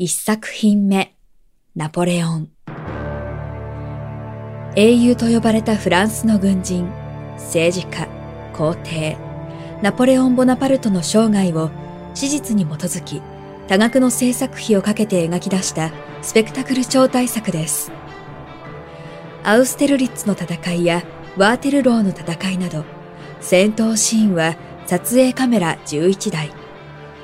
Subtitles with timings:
[0.00, 1.12] 1作品目
[1.74, 2.50] ナポレオン。
[4.76, 6.88] 英雄と呼ばれたフランスの軍人
[7.32, 8.06] 政治家
[8.52, 9.16] 皇帝。
[9.82, 11.72] ナポレオン・ボナパルトの生涯を
[12.14, 13.20] 史実に基づき
[13.66, 15.90] 多額の制作費をかけて描き出した
[16.22, 17.90] スペクタクル超大作です。
[19.42, 21.02] アウステルリッツの戦いや
[21.36, 22.84] ワーテルローの戦いなど、
[23.40, 24.54] 戦闘シーンは
[24.86, 26.52] 撮影カメラ11台、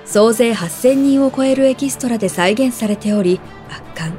[0.05, 4.13] 総勢8000人を超えるエキストラで再現されており、圧巻。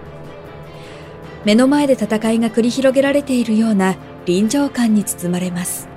[1.46, 3.96] 目の前で戦いが繰り広げられているような
[4.26, 5.88] 臨場感に包まれます。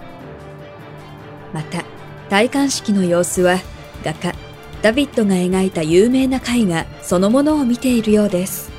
[1.55, 1.85] また、
[2.29, 3.59] 戴冠式の様子は
[4.05, 4.35] 画家、
[4.83, 8.71] ダビッドが描いた有名な絵画そのものを見ているようです。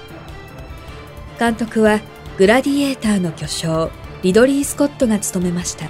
[1.39, 1.99] 監督は
[2.37, 3.89] グラディエーターの巨匠、
[4.21, 5.89] リドリー・スコットが務めました。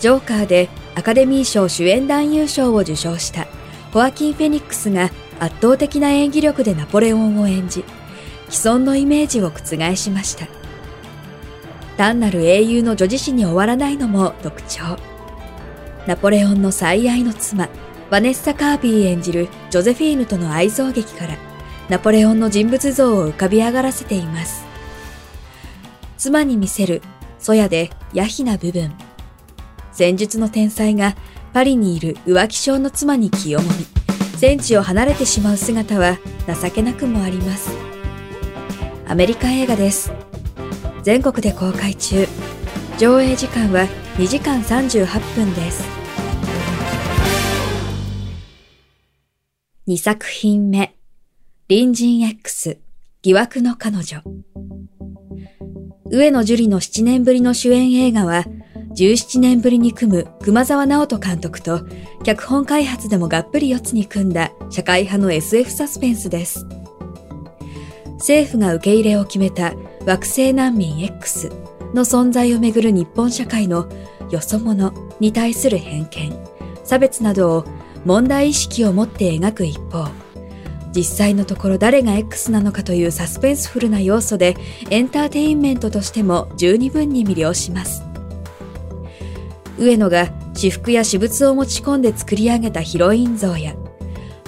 [0.00, 3.46] ジョーカーでアカデミー賞主演男優賞を受賞した
[3.92, 7.84] ホアキン・フェニックスが圧倒的な演技力でナポレオンを演じ、
[8.50, 10.46] 既存のイメージを覆しました。
[11.96, 14.98] 単なる英雄の女子誌に終わらないのも特徴。
[16.06, 17.68] ナポレオンの最愛の妻、
[18.10, 21.36] バネッサ・カービー演じるジョゼフィーヌとの愛憎劇から
[21.88, 24.64] ナポレオンの人物像を浮かび上がらせています。
[26.18, 27.00] 妻に見せる、
[27.38, 28.92] そやで野ひな部分。
[29.92, 31.16] 戦術の天才が
[31.52, 33.86] パリにいる浮気症の妻に気をもみ、
[34.36, 37.70] 戦地を離れてしまう姿は情けなくもあります。
[39.06, 40.12] アメリカ映画です。
[41.02, 42.26] 全国で公開中。
[42.98, 43.86] 上映時間は
[44.16, 45.84] 2時間38分です。
[49.86, 50.94] 2作品目、
[51.68, 52.78] 隣人 X、
[53.22, 54.22] 疑惑の彼女。
[56.10, 58.44] 上野樹里の7年ぶりの主演映画は、
[58.98, 61.82] 17年ぶりに組む熊沢直人監督と、
[62.24, 66.66] 脚本開発でもがっぷり四つに組んだ社会派の SF サスペンスです。
[68.14, 71.48] 政府が受け入れを決めた惑星難民 X
[71.94, 73.88] の存在をめぐる日本社会の
[74.32, 76.36] よそ者に対する偏見、
[76.82, 77.64] 差別などを
[78.04, 80.08] 問題意識を持って描く一方、
[80.92, 84.56] 実際のところ誰が X なのかというサスペンスフルな要素で
[84.90, 88.07] エンターテインメントとしても十二分に魅了します。
[89.78, 93.74] 上野が私服や私物を持ち込んで作り上げたヒロイン像や、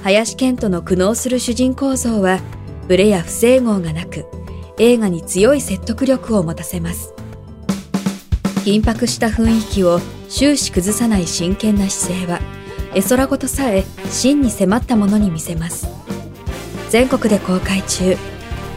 [0.03, 2.41] 林健人の苦悩する主人公像は、
[2.89, 4.27] ブレや不整合がなく、
[4.79, 7.15] 映画に強い説得力を持たせます。
[8.65, 12.41] 緊迫した雰囲気を終始崩さない真剣な姿勢は、
[12.95, 15.87] 絵空事さえ真に迫ったものに見せます。
[16.89, 18.17] 全国で公開中。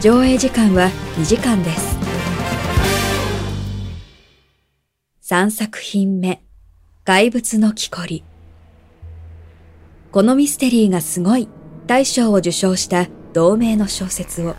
[0.02, 2.03] 上映時間は2時間です。
[5.26, 6.42] 3作品目。
[7.06, 8.26] 怪物の木こり。
[10.12, 11.48] このミステリーがすごい。
[11.88, 14.58] 大賞を受賞した同名の小説を。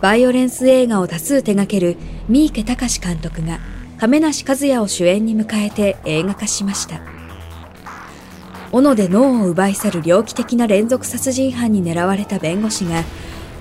[0.00, 1.96] バイオレンス映画を多数手掛ける
[2.28, 3.58] 三池隆監督が
[3.98, 7.00] 亀梨和也を主演に迎えて映画化しました。
[8.70, 13.02] 斧で脳を奪い去る猟奇的な連続殺人犯に狙われた弁護士が、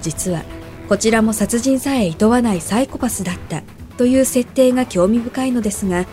[0.03, 0.43] 実は
[0.89, 3.63] こちらも殺人さえ厭わないサイコパスだった
[3.97, 6.05] という設定が興味深いのですが、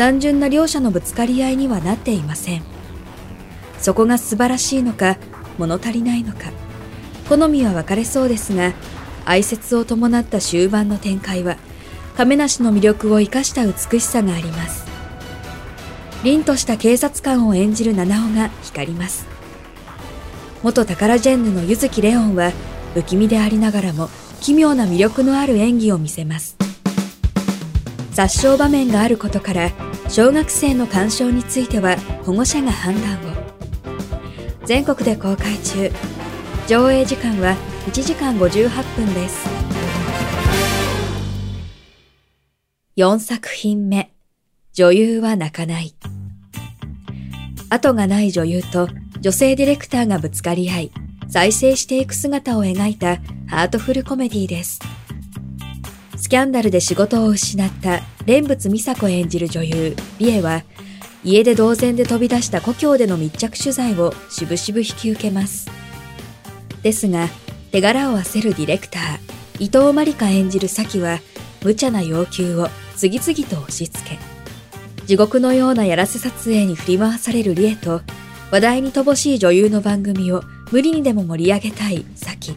[0.00, 2.62] 単純な両者のぶつかり合いにはなっていません。
[3.78, 5.18] そこが素晴らしいのか、
[5.58, 6.52] 物足りないのか、
[7.28, 8.72] 好みは分かれそうですが、
[9.26, 11.58] 哀説を伴った終盤の展開は、
[12.16, 14.86] 亀梨の魅力を生かした美しさがあります。
[16.24, 19.26] 凛とした警察官を演じる七尾が光ります。
[20.62, 22.52] 元タカラジェンヌの柚木レオンは
[22.94, 24.08] 不気味でありながらも
[24.40, 26.69] 奇妙な魅力のある演技を見せます。
[28.20, 29.70] 殺傷場面があることから
[30.10, 33.34] 小学生の鑑賞については保護者が判断を。
[34.66, 35.90] 全国で公開中。
[36.68, 37.56] 上映時間は
[37.86, 39.48] 1時間58分です。
[42.98, 44.10] 4作品目。
[44.74, 45.94] 女優は泣かない。
[47.70, 48.90] 後がない女優と
[49.20, 50.92] 女性ディレクターがぶつかり合い、
[51.30, 54.78] 再生していく姿を描いたハートフルコメディです。
[56.20, 60.64] スキャンダルで仕事を失った蓮仏美佐子演じる女優、リエは、
[61.24, 65.70] 家で同然で飛び出した故郷での密着取材をしぶしぶ引き受けます。
[66.82, 67.28] ですが、
[67.72, 69.18] 手柄を焦るディレクター、
[69.58, 71.20] 伊藤まりか演じる咲は、
[71.64, 74.18] 無茶な要求を次々と押し付け、
[75.06, 78.02] 地獄のようなやらせ撮影に振り回されるリエと、
[78.50, 82.54] 話題に乏しい女優の番組を無理にでも盛り上げたい咲。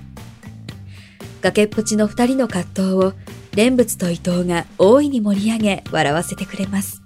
[1.41, 3.13] 崖っぷちの二人の葛藤を、
[3.55, 7.01] 蓮仏と伊藤が大いに盛り上げ笑わせてくれます。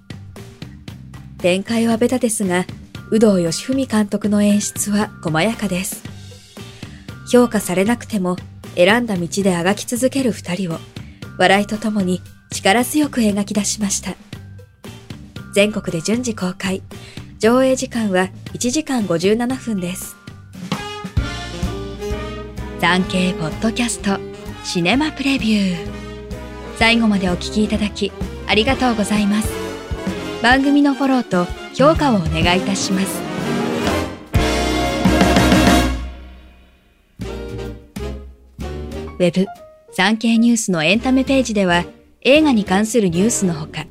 [1.38, 2.64] 展開はベタですが、
[3.12, 6.02] 有働義文監督の演出は細やかです。
[7.30, 8.36] 評価されなくても
[8.74, 10.78] 選んだ道であがき続ける二人を
[11.38, 14.14] 笑いとともに力強く描き出しました。
[15.52, 16.82] 全国で順次公開。
[17.38, 20.16] 上映時間は1時間57分です。
[22.80, 24.18] 産経ポッドキャスト
[24.64, 25.97] シネマプレビュー。
[26.78, 28.12] 最後までお聴きいただき
[28.46, 29.52] ありがとうございます。
[30.42, 31.44] 番組のフォローと
[31.74, 33.20] 評価をお願いいたします。
[39.18, 39.46] ウェブ、
[39.90, 41.84] 産経ニュースのエンタメページでは
[42.20, 43.86] 映画に関するニュースのほか、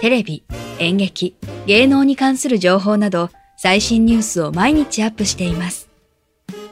[0.00, 0.42] テレビ、
[0.80, 1.36] 演劇、
[1.66, 5.88] 芸能に関する情報など最新ニュースを毎日アップしています。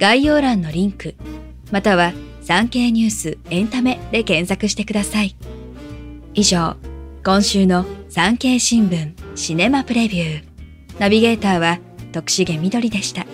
[0.01, 1.15] 概要欄のリンク、
[1.71, 2.13] または
[2.49, 5.37] 産経ニュースエンタメで検索してください。
[6.33, 6.77] 以上、
[7.23, 10.45] 今週の産経新聞シネマプレビュー。
[10.99, 11.79] ナビゲーターは
[12.11, 13.27] 徳重みどりでした。